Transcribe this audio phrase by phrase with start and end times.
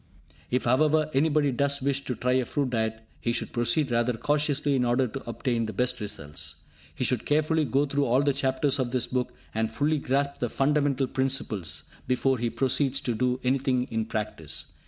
[0.49, 4.75] If however, anybody does wish to try a fruit diet, he should proceed rather cautiously
[4.75, 6.55] in order to obtain the best results.
[6.95, 10.49] He should carefully go through all the chapters of this book, and fully grasp the
[10.49, 14.69] fundamental principles, before he proceeds to do anything in practice.